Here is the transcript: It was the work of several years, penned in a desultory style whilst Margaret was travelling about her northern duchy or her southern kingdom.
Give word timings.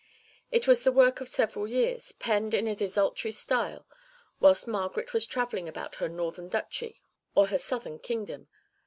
It 0.51 0.65
was 0.67 0.83
the 0.83 0.91
work 0.91 1.21
of 1.21 1.29
several 1.29 1.67
years, 1.67 2.11
penned 2.11 2.55
in 2.55 2.65
a 2.65 2.73
desultory 2.73 3.29
style 3.31 3.85
whilst 4.39 4.67
Margaret 4.67 5.13
was 5.13 5.27
travelling 5.27 5.67
about 5.69 5.97
her 5.97 6.09
northern 6.09 6.49
duchy 6.49 7.03
or 7.35 7.49
her 7.49 7.59
southern 7.59 7.99
kingdom. 7.99 8.47